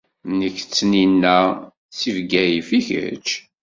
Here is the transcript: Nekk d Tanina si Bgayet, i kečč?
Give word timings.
Nekk 0.37 0.57
d 0.63 0.67
Tanina 0.73 1.37
si 1.97 2.09
Bgayet, 2.17 2.69
i 2.77 2.79
kečč? 2.87 3.27